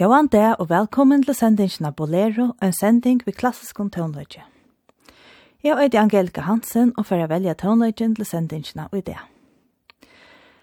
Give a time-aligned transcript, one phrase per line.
[0.00, 4.46] Gåan det, og velkommen til sendingen av Bolero, en sending ved klassisk tonløyge.
[5.62, 9.18] Jeg er Angelika Hansen og får velge tonløygen til sendingen av det.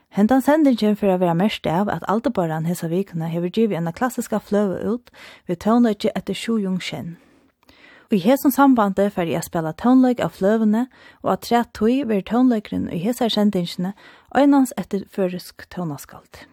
[0.09, 4.39] Hentan sendingen for å være mest av at aldebaran hese vikene hever givet en klassiska
[4.39, 5.13] fløve ut
[5.45, 7.17] ved tonløyge etter sju jung kjenn.
[8.09, 10.87] Og i hesson sambandet fer jeg spela tonløyg av fløvene,
[11.21, 13.93] og at tre tog ved tonløygren i hese sendingene
[14.33, 16.47] øynans etter føresk tonaskalt.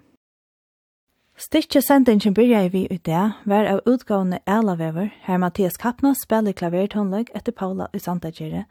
[1.36, 7.32] Stikje sendingen byrja vi i dag var av utgående Elavever, her Mathias Kappna spiller klavertonløg
[7.34, 8.68] etter Paula i Sandagjere.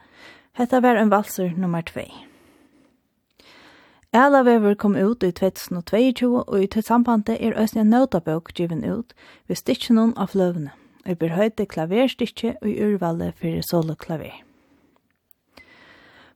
[0.56, 2.06] Hetta var en valser nummer 2.
[4.15, 9.12] Elavever kom ut i 2022, og i tilsambandet er Østnia Nautabøk given ut
[9.48, 10.71] ved stikjen av løvene,
[11.04, 14.39] og berhøyde klaverstikje og urvalget for soloklaver.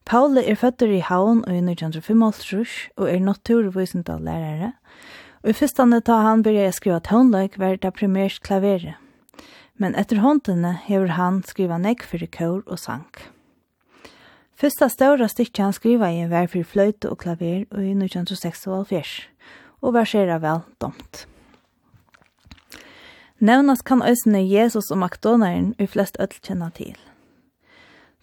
[0.03, 2.21] Paula er føtter i Havn og i 1905,
[2.97, 4.86] og er naturvisende lærere, og
[5.47, 8.97] I fyrstande ta han byrja skriva tonleik var det primært klaveret.
[9.79, 13.05] Men etter håndene hever han skriva nekk fyrir kår og sang.
[14.59, 18.67] Fyrsta ståra stykket han skriva i var fyrir fløyte og klaver og i 1976
[19.79, 21.23] og versera vel domt.
[23.39, 26.97] Nevnas kan øsne Jesus og Makdonaren i flest ødel kjenna til.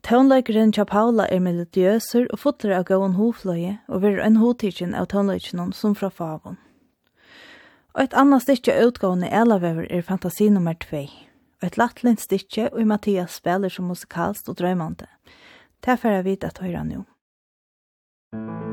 [0.04, 5.08] Tånløykeren tja Paula er melodiøser og fotler av gåen hofløye og vil en hotikken av
[5.14, 6.60] tånløykenen som fra favon.
[7.94, 11.04] Og et annet stykke utgående Elavever er fantasi nummer 2.
[11.62, 15.06] Og et latlint stykke og Mathias spiller som musikalst og drøymante.
[15.86, 17.04] Derfor er vi at høyre nå.
[18.34, 18.63] Musikk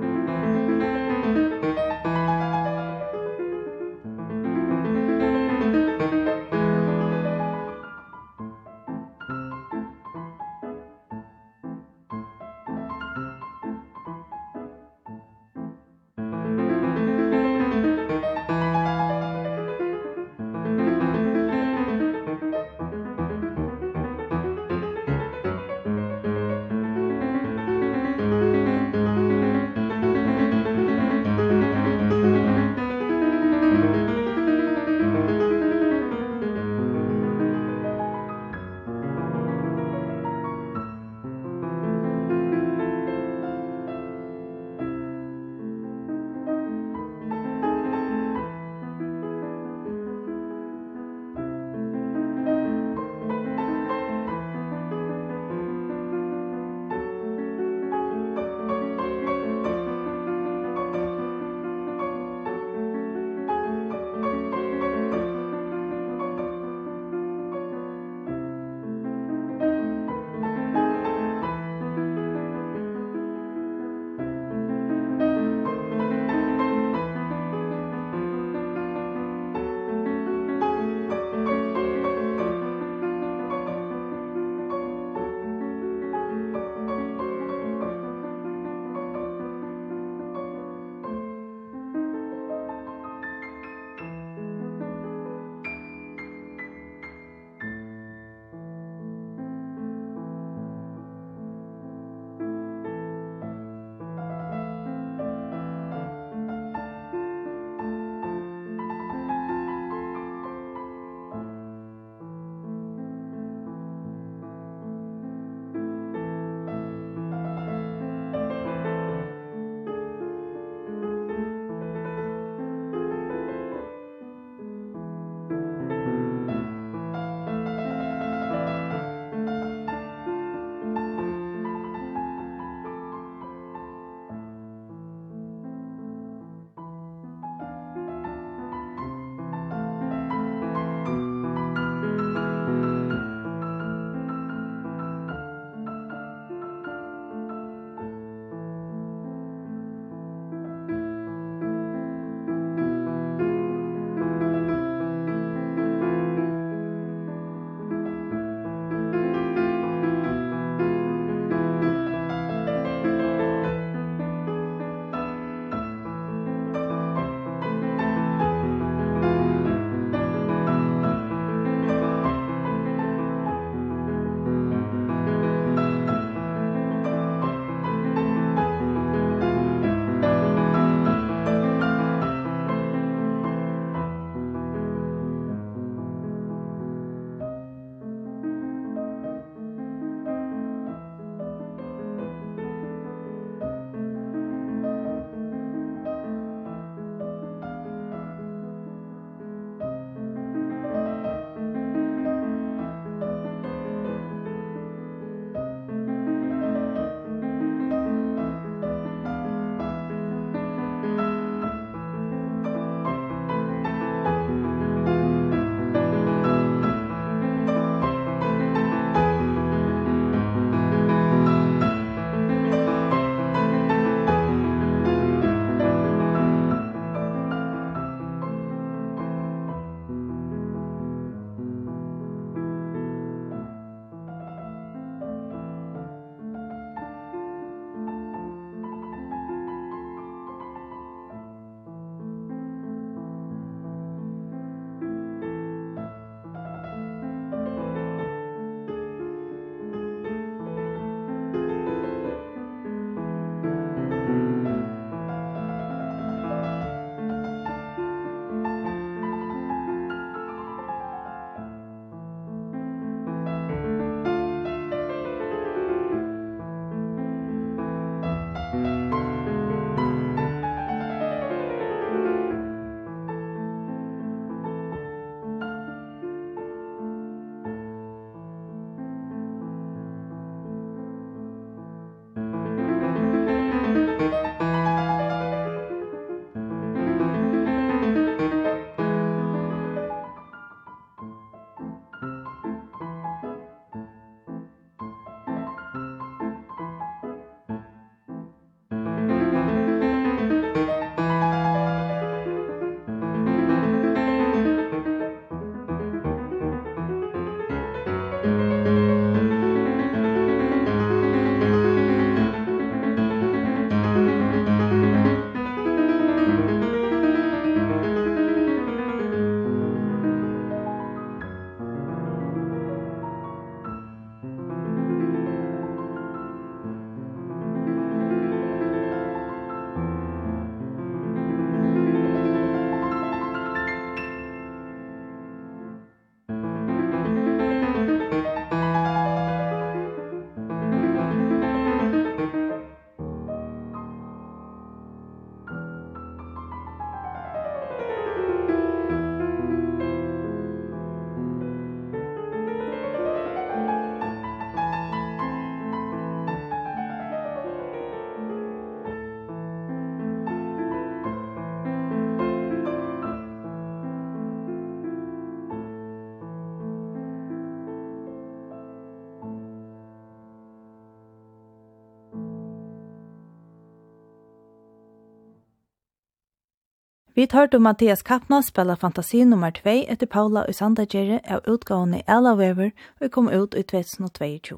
[377.41, 382.51] Vi hørte Mathias Kappna spela fantasi nummer 2 etter Paula i Sandagjere av utgavene Ella
[382.53, 384.77] Weber og kom ut i 2022.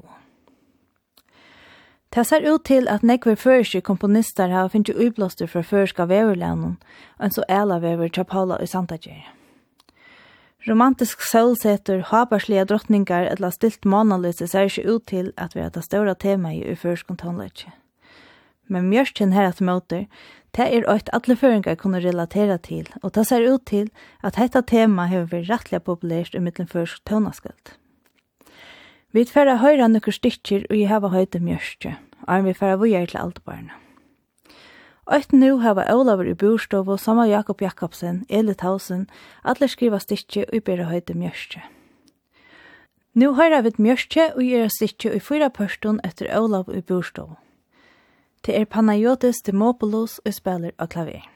[2.16, 6.78] Det ser ut til at nekve førske komponister har finnet ublåster fra førska veverlænen,
[7.20, 9.28] og så Ella Weber til Paula i Sandagjere.
[10.68, 15.84] Romantisk solseter, habarslige drottningar eller stilt månalys ser ikke ut til at vi har det
[15.84, 17.83] store temaet i førskontonlegget
[18.68, 20.06] men mjørkin her at møter,
[20.54, 23.90] det er eit alle føringar kunne relatera til, og det ser ut til
[24.22, 27.74] at dette tema har vært rettelig populært i mittlen først tøvnaskald.
[29.14, 33.20] Vi tverra høyra nukker stykker og jeg hava høyde mjørkje, og vi tverra vujer til
[33.20, 33.76] aldebarna.
[35.04, 39.04] Eitt nu hava Olavur i Burstov og samme Jakob Jakobsen, Eli Tausen,
[39.44, 41.60] alle skriva stykke og bera høyde mjørkje.
[43.14, 47.36] Nu høyra vi mjørkje og gjør stykke i fyra pørstun etter Olav i Burstov.
[48.46, 51.33] Det er Panayotis Demopoulos og spiller av klaver.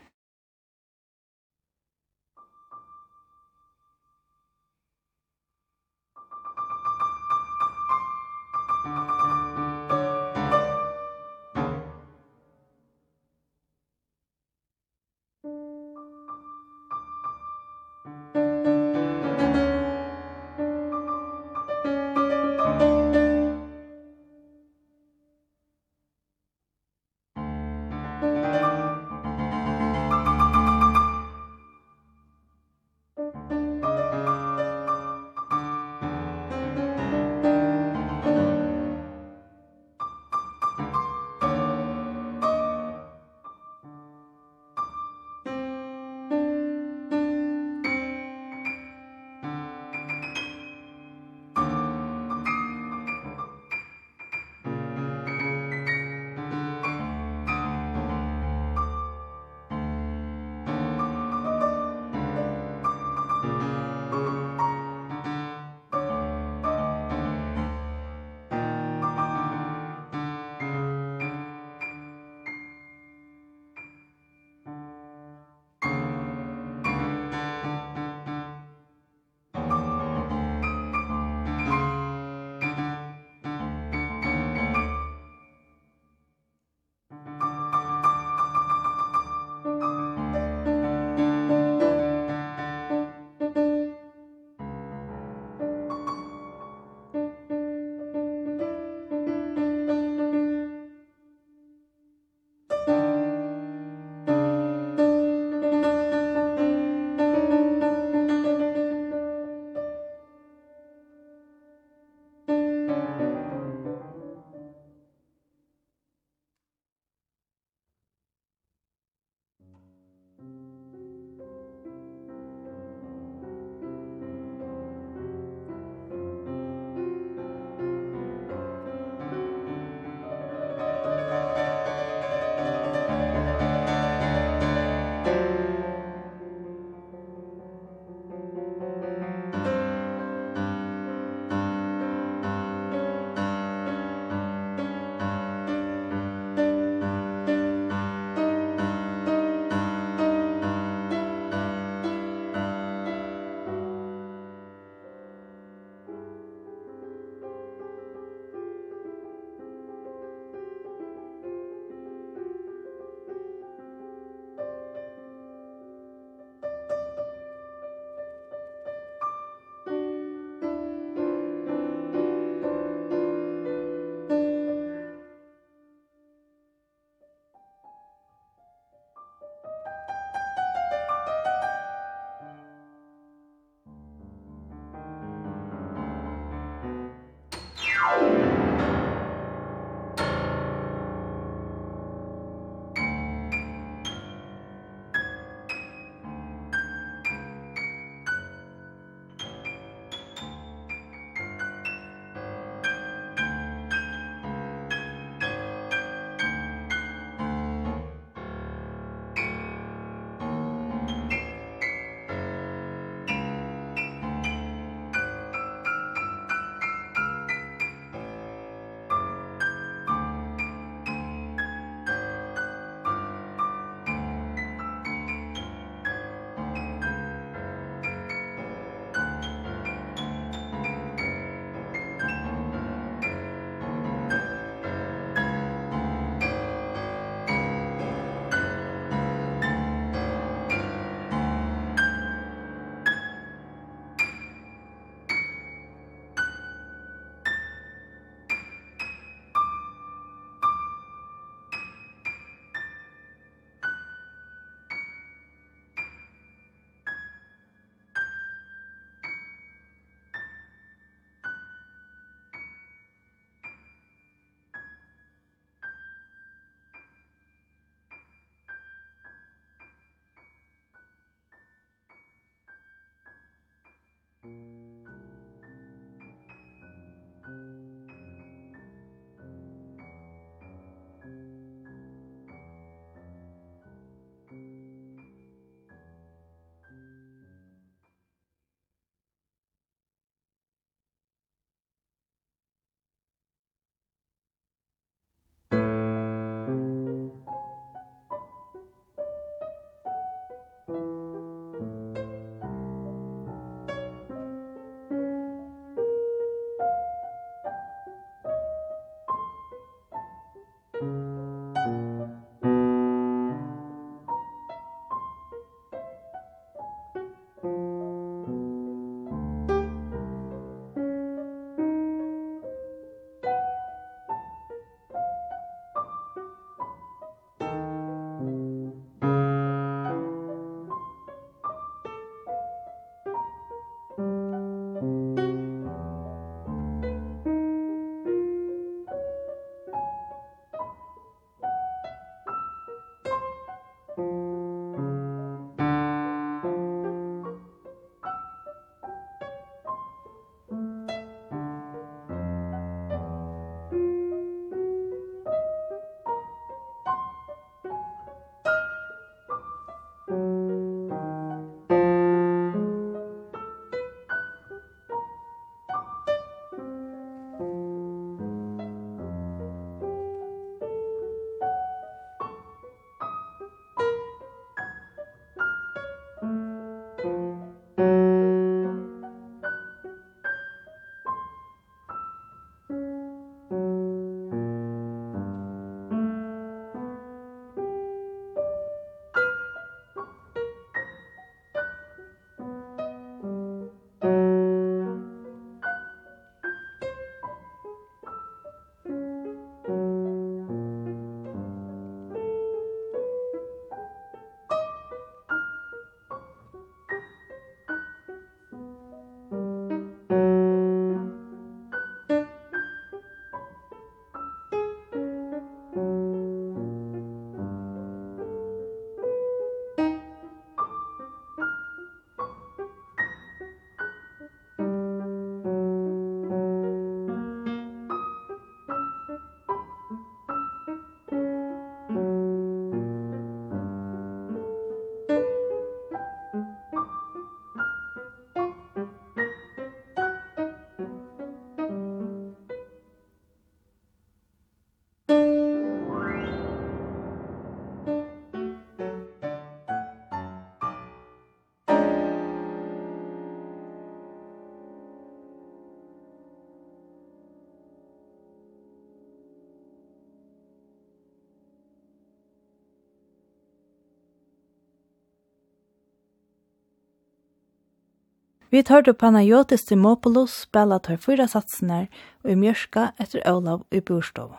[468.69, 472.03] Vi hørte Panayotis Timopoulos spela tar fyra satsene
[472.45, 474.51] og i mjørska etter Olav i Burstov.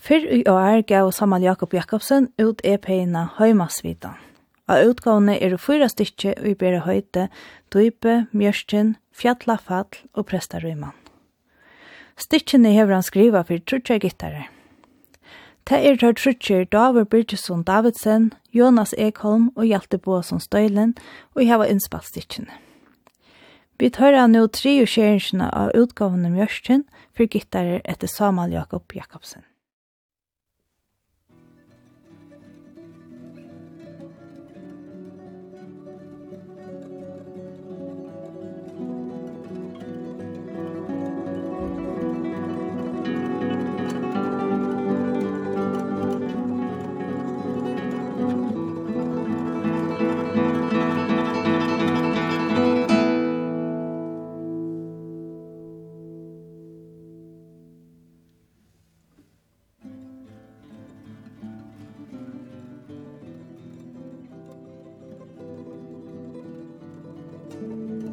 [0.00, 4.14] Fyrr i år gav Samal Jakob Jakobsen ut EP-ina Høymasvita.
[4.64, 7.28] Av utgående er det fyra stykke og i bedre høyte,
[7.74, 10.96] dype, mjørsten, fjallafall og prestarøyman.
[12.16, 14.48] Stykkene hever han skriva for trutja gittarer.
[15.68, 20.96] Det er tørt trutjer David Birgesson Davidsen, Jonas Ekholm og Hjalte Båsson Støylen,
[21.34, 22.50] og jeg var innspallstikkene.
[23.78, 28.94] Vi tar av nå tre og skjeringsene av utgavene Mjørsten for gittarer etter Samuel Jakob
[28.94, 29.46] Jakobsen.
[67.68, 68.11] Musik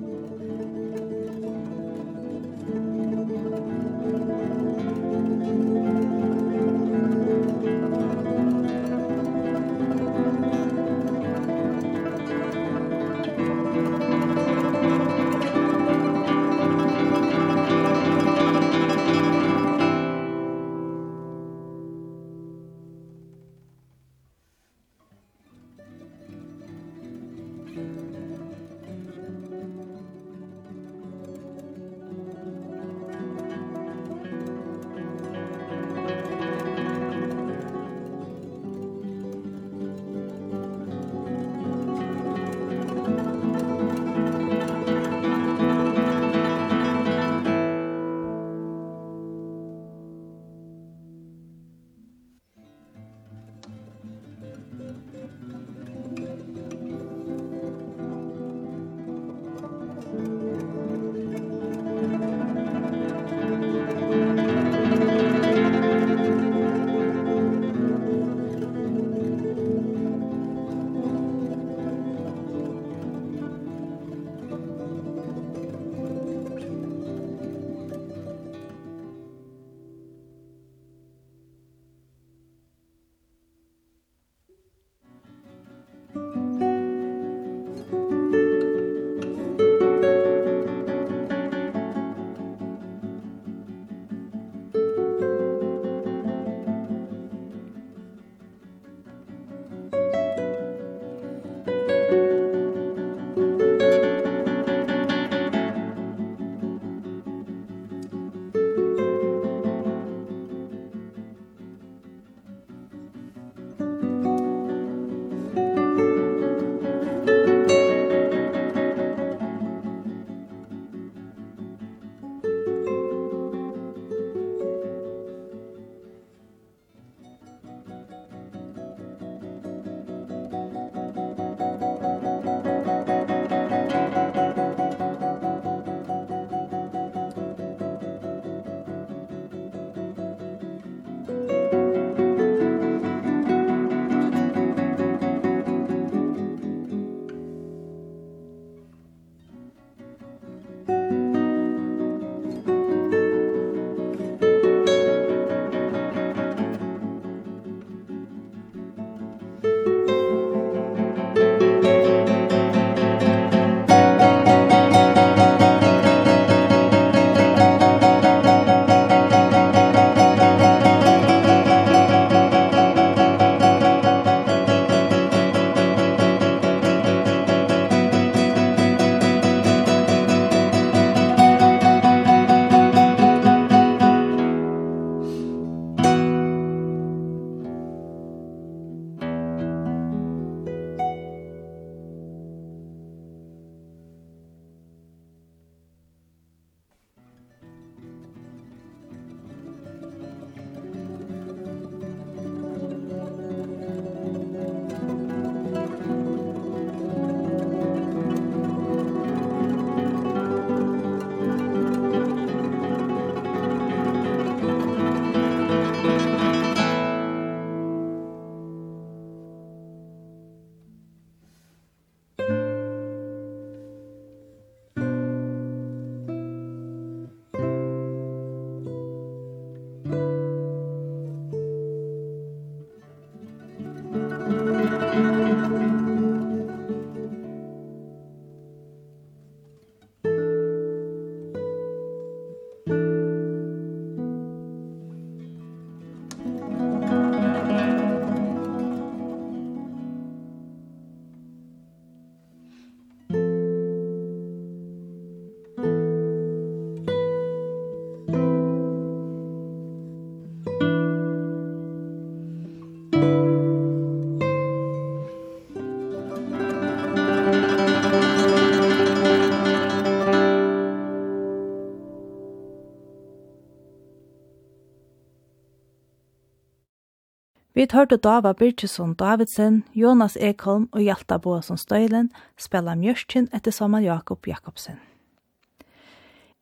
[277.90, 284.04] Vit hørte Dava Birgesson Davidsen, Jonas Ekholm og Hjalta Boasson Støylen spela mjørkjen etter Saman
[284.04, 285.00] Jakob Jakobsen.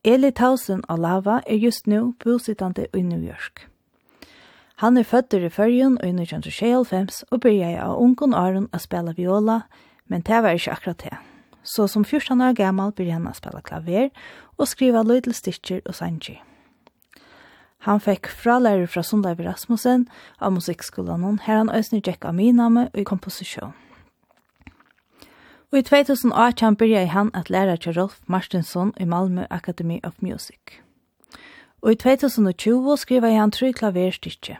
[0.04, 3.68] Eli Tausen Alava er just nu bosittande i New York.
[4.76, 9.12] Han er født i Førjen og i 1926 og byrja av ungen Aron å spela
[9.12, 9.66] viola,
[10.06, 11.16] men det var ikke akkurat det.
[11.62, 14.08] Så som 14 år gammal byrja han å spela klaver
[14.56, 16.40] og skriva lydel Stitcher og sanji.
[17.86, 20.08] Han fekk fralærer fra Sundleiv Rasmussen
[20.40, 23.74] av musikkskolen, her han øsner Jack Aminame og i komposisjon.
[25.72, 30.80] Og i 2018 byrja han at læra til Rolf Marstinsson i Malmö Academy of Music.
[31.82, 34.56] Og i 2020 skriva han tru klaverstykje,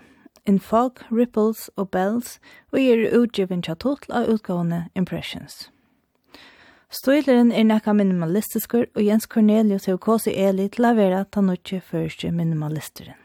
[0.46, 2.38] In Fog, Ripples og Bells,
[2.72, 5.70] og gir utgiven tja total av utgående Impressions.
[6.88, 11.82] Stoileren er nekka minimalistiskur, og Jens Cornelius hevur kosi Eli til a vera ta nutje
[11.84, 13.18] første minimalisteren.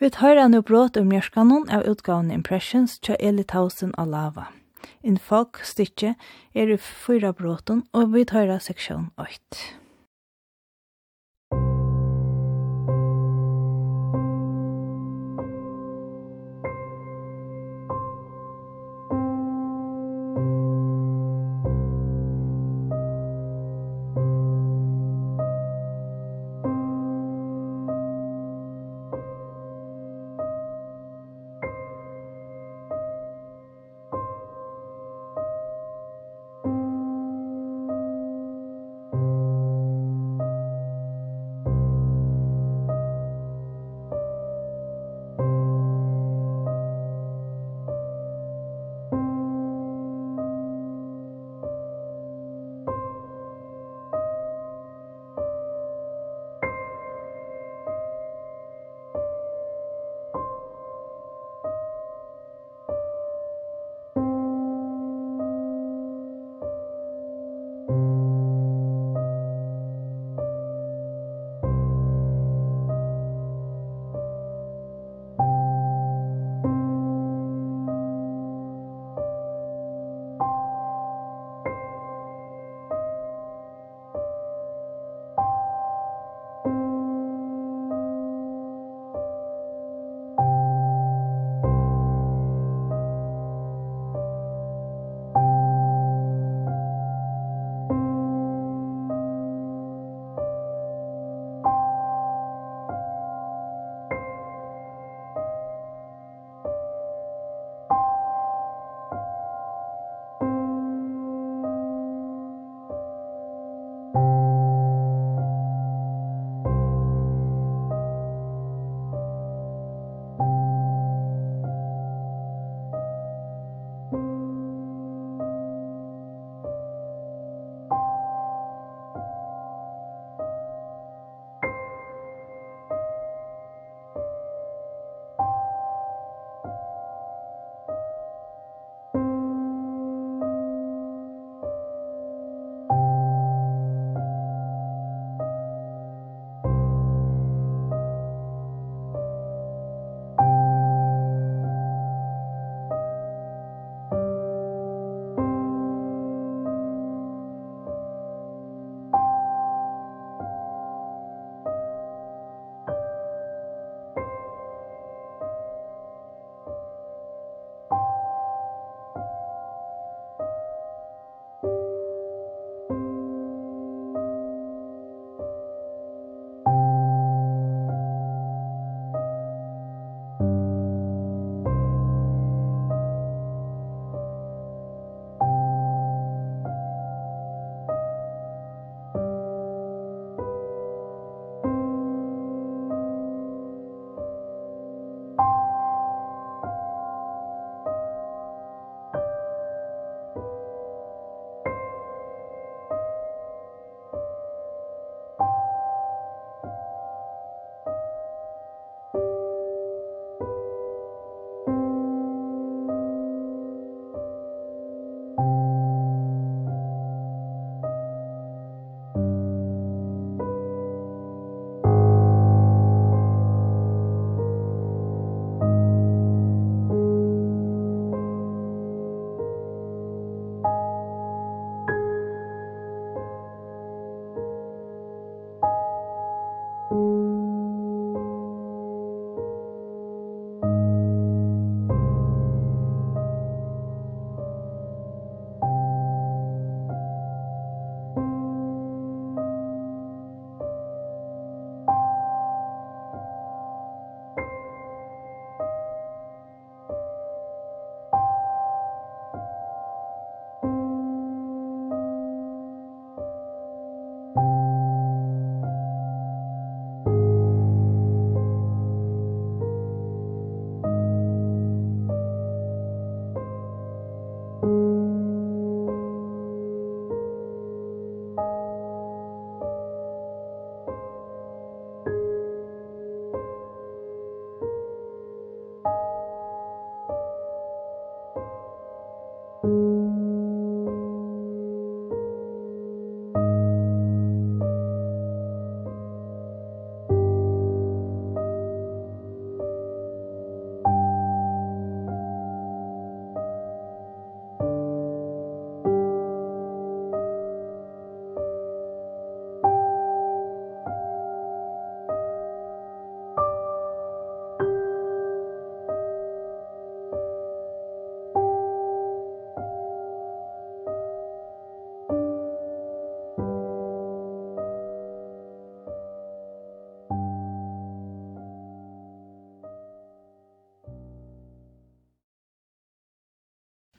[0.00, 4.46] Vi høyra nu brått om njørskanon av utgavene Impressions tja Eli Tausen av Lava.
[5.00, 6.14] In folk styrtje
[6.52, 9.79] er i fyra bråten, og vi høyra seksjon 8.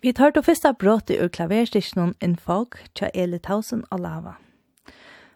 [0.02, 4.34] Vi tar til første bråtet i klaverstikken In Folk» tja Eli Tausen og Lava.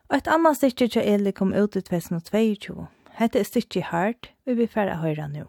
[0.10, 2.88] Og et annet stikker tja Eli kom ut i 2022.
[3.20, 5.46] Hette er stikker Hard, vi vil fære høyre nå.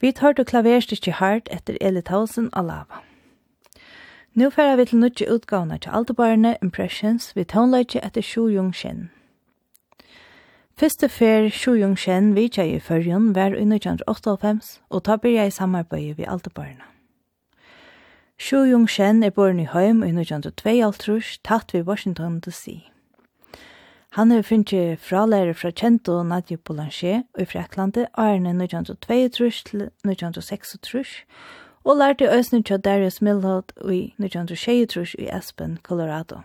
[0.00, 3.00] Vi tar til klaverstykje hardt etter Eli Tausen og Lava.
[4.34, 9.10] Nå færer vi til nødje utgavene til Aldebarne Impressions vi tånleitje etter Shu Jung Shen.
[10.80, 15.50] Første fer Shu Jung Shen vidtja i førjen var i 1998, og ta byrja i
[15.50, 16.86] samarbeid vi Aldebarne.
[18.38, 22.90] Shu Jung Shen er born i Høym i 1902, tatt ved Washington D.C.
[24.10, 31.04] Han har finnst fralærer fra Kjento og Nadje Boulanger i Freklande, årene 1922 til 1926,
[31.84, 36.40] og lærte øsne til Darius Milholt i 1926 i Aspen, Colorado.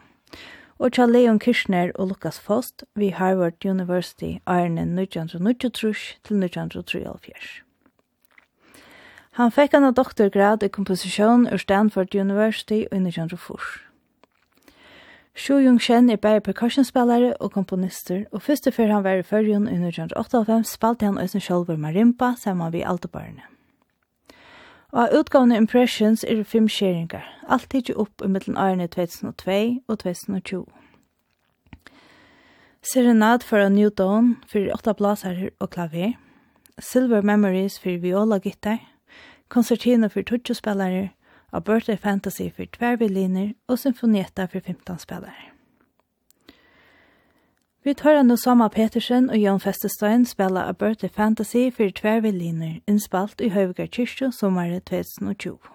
[0.79, 5.93] Og til Leon Kirchner og Lukas Fost ved Harvard University årene 1923
[6.23, 7.33] til 1923.
[9.31, 13.84] Han fikk en doktorgrad i komposisjon ur Stanford University i 1924.
[15.35, 19.67] Shu Jung Shen er bare percussionspillere og komponister, og første før han var i førjen
[19.67, 23.43] i 1998 spalte han også selv marimpa sammen med altebarne.
[24.91, 29.83] Og av utgavene Impressions er det fem skjeringer, alt ikke opp i middelen årene 2002
[29.87, 30.63] og 2020.
[32.93, 36.13] Serenad for a New Dawn for åtta blaser og klaver,
[36.79, 38.79] Silver Memories for viola gitar,
[39.49, 41.09] konsertiner for tutsjespillere,
[41.55, 45.51] av Birthday Fantasy for tverrvilliner og symfonietta for 15 spillere.
[47.85, 53.41] Vi tar nå Samma Petersen og Jan Festestein spela A Birthday Fantasy for tverrvilliner, innspalt
[53.41, 55.74] i Høyvigar Kyrkjø sommeren 2020.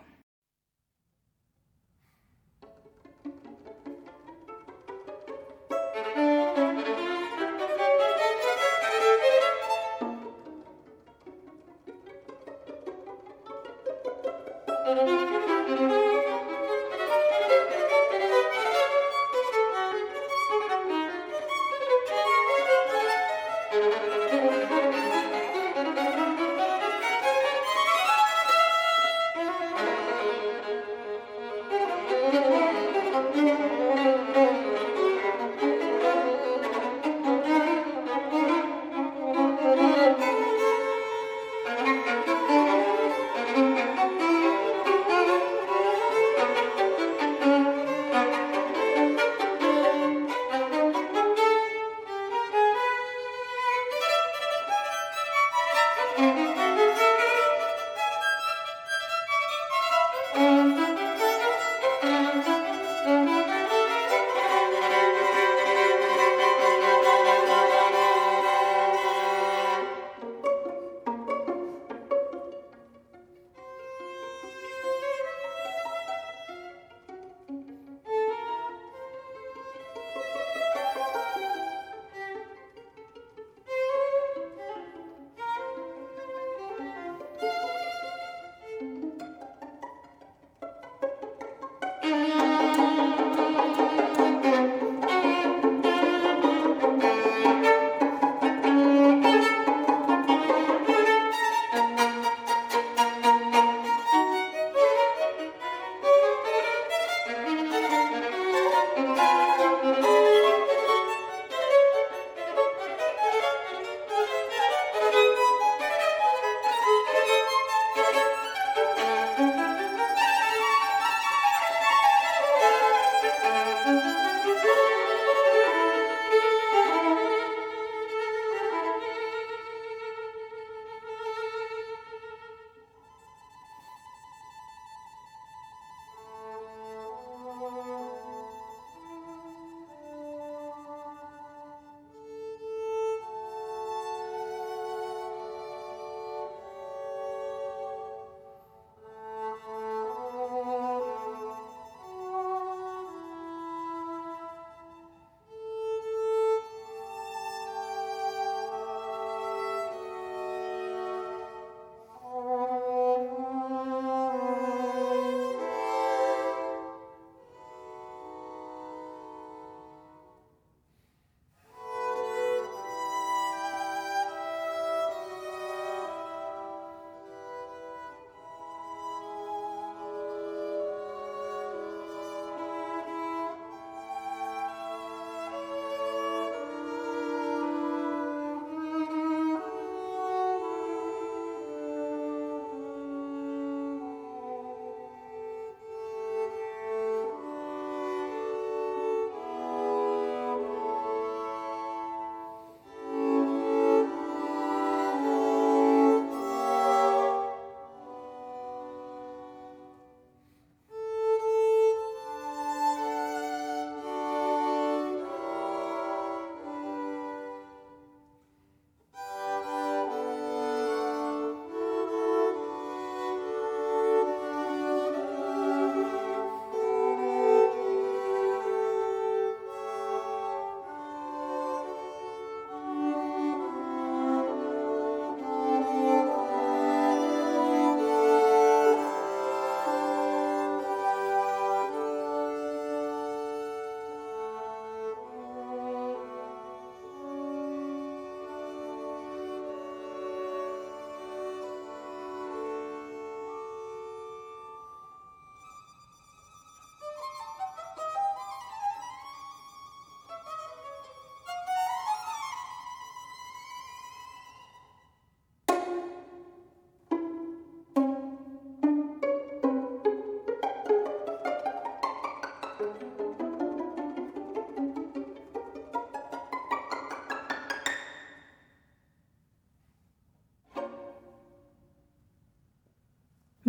[14.96, 16.09] Musik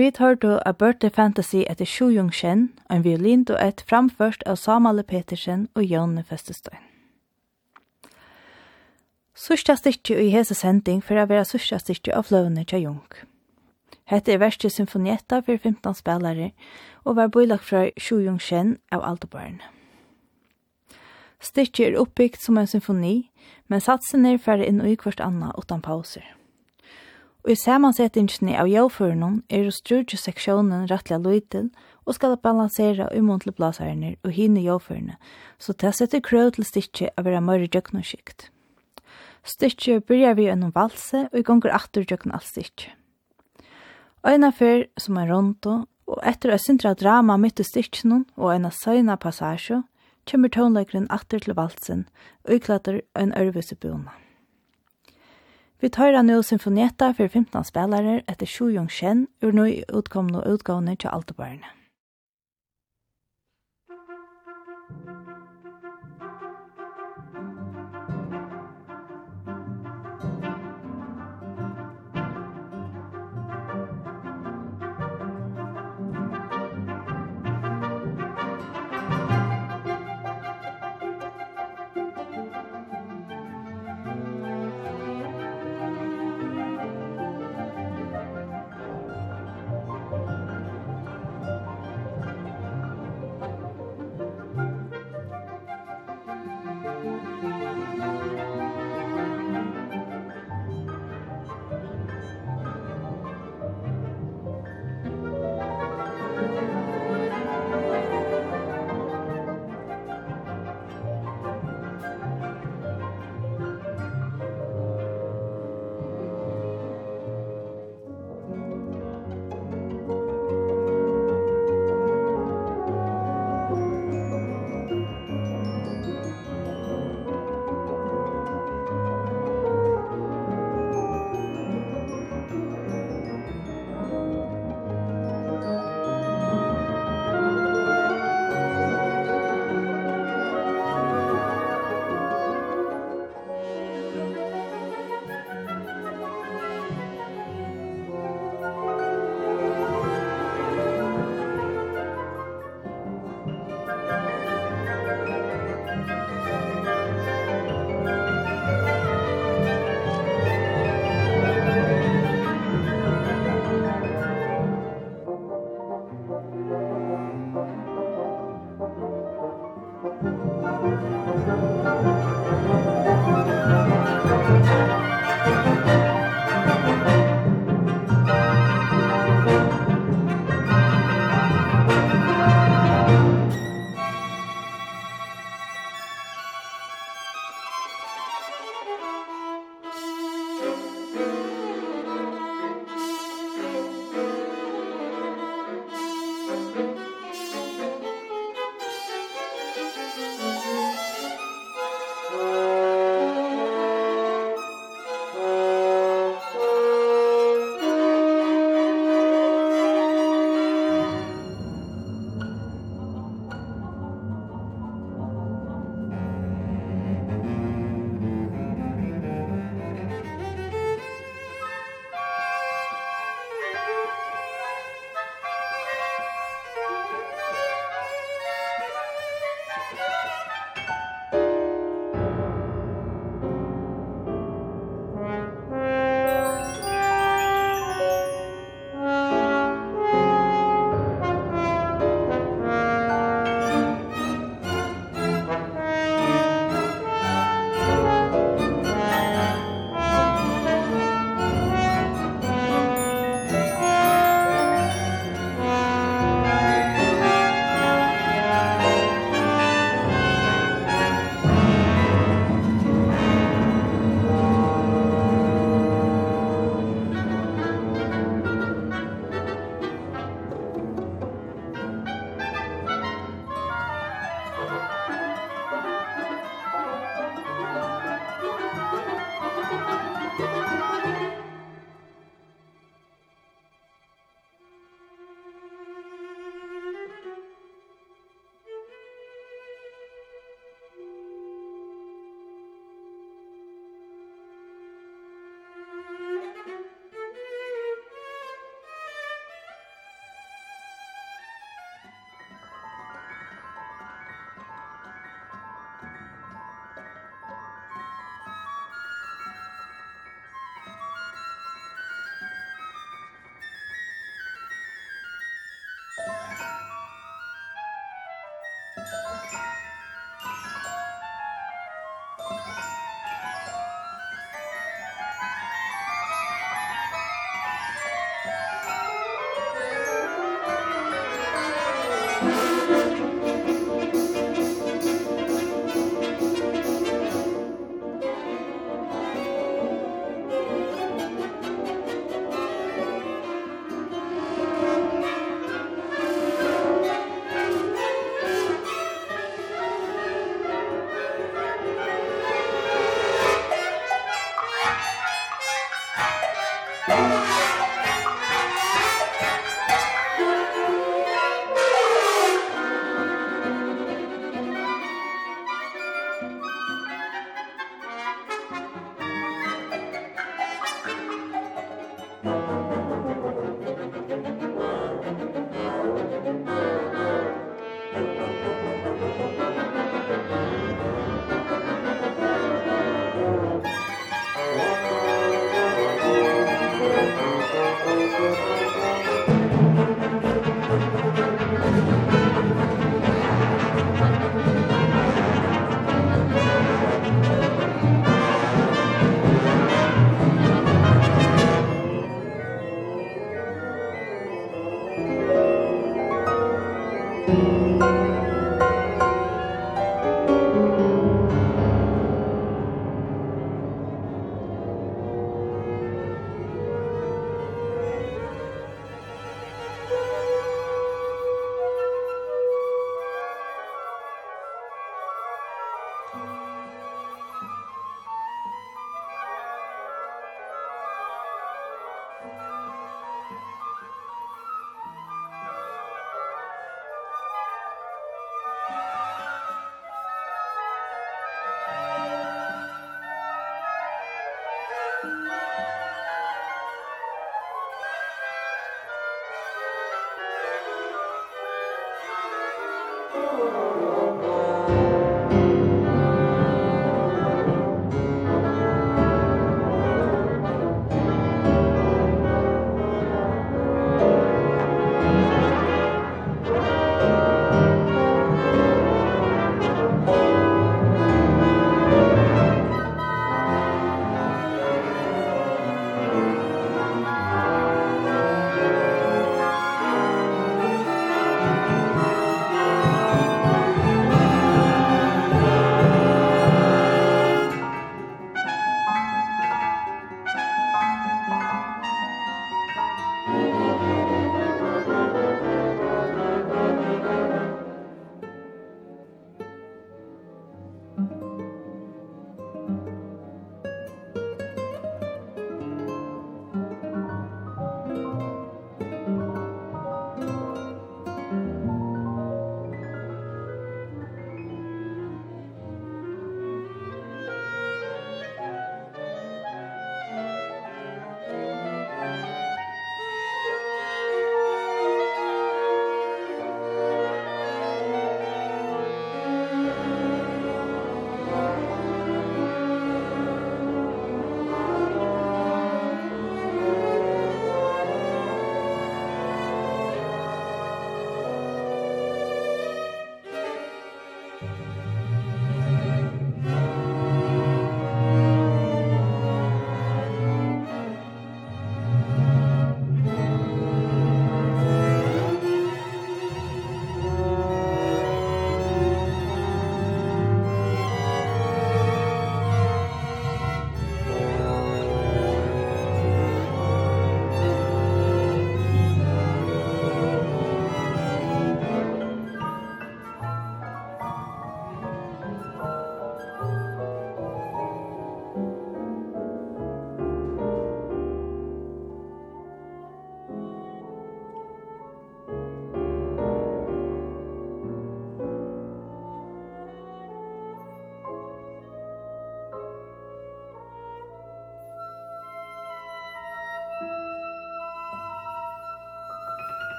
[0.00, 4.56] Vi tar då A Birthday Fantasy etter Sjujung Shen, en violin og et framførst av
[4.56, 6.80] Samale Petersen og Jonne Festestein.
[9.36, 13.12] Sørsta styrkje i hese sending for å være sørsta styrkje av fløvene til Jung.
[14.08, 16.50] Hette er verste symfonietta for 15 spillere
[17.04, 19.60] og var bøylagt fra Sjujung Shen av Aldebarn.
[21.44, 23.28] Styrkje er oppbyggt som en symfoni,
[23.68, 26.24] men satsen er ferdig inn i hvert annet uten pauser.
[27.44, 31.70] Og i samansettingene av jævførene er jo styrke seksjonen rettelig løytel
[32.04, 35.16] og skal balansere imot til blaserne og hinne jævførene,
[35.58, 38.50] så det setter krøv til styrke av være mørre djøknerskikt.
[39.44, 42.92] Styrke byrjar vi gjennom valse og i gonger atter døgn alt styrke.
[44.26, 48.72] Øyna fyr som er rondo, og etter å syndra drama mitt i styrkene og øyna
[48.74, 49.80] søyna passasje,
[50.28, 52.04] kommer tånleikeren atter til valsen
[52.44, 54.19] og iklater en ørvesebjona.
[55.80, 60.58] Vi tar nå symfonietta for 15 spillere etter Shu Yong Shen, ur nå utkomne og
[60.58, 61.79] utgående til Altobarnet.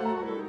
[0.00, 0.39] Musik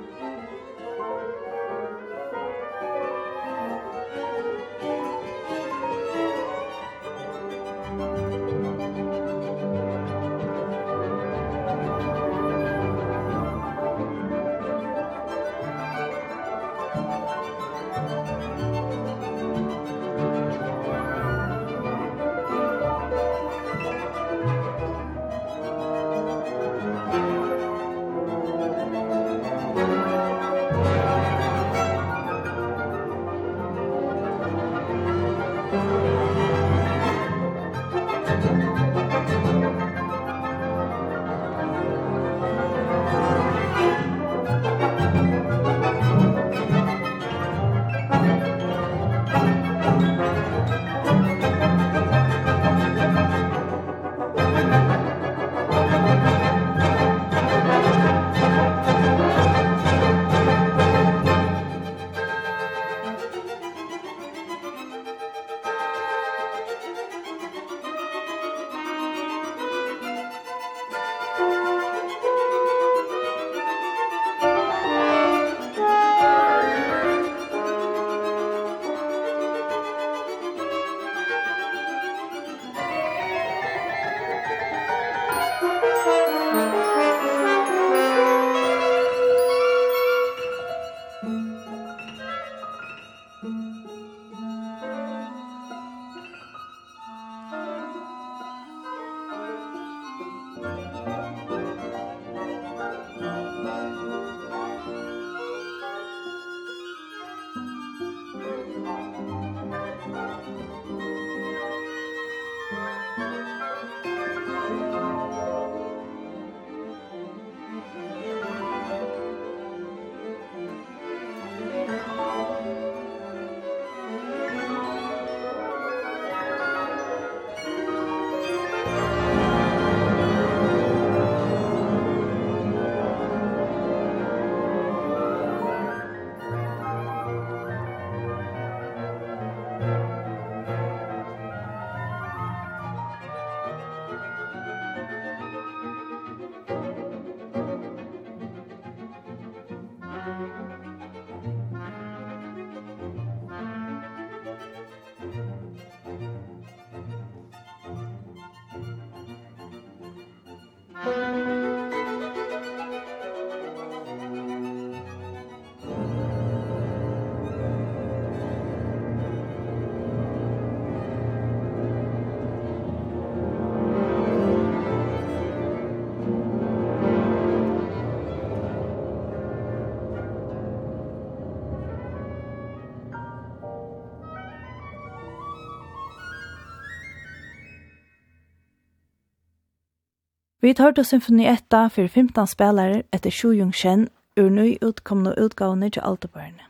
[190.61, 195.33] Vi tar til symfoni 1 for 15 spelare etter Shu Jung Shen ur nøy utkomne
[195.33, 196.67] utgavene til Altobarne.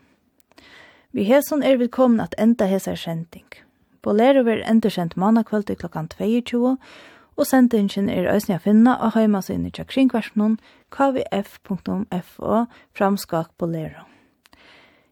[1.11, 3.49] Vi hesson er velkommen at enda hesar kjenting.
[4.01, 6.77] Bolero ver endersendt mannakvöld i klokkan 22,
[7.35, 10.55] og sendingen er øyne å finne og heima seg inn i tjakkringversjonen
[10.89, 12.61] kvf.fo
[12.95, 14.05] framskak bolero.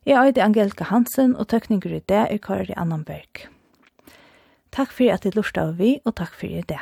[0.06, 3.50] Jeg er Angelika Hansen, og tøkninger i det er Kari Annanberg.
[4.72, 6.80] Takk for at du lurte av vi, og takk for i det.